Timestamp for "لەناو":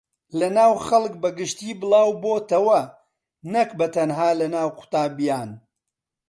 0.39-0.73, 4.39-4.69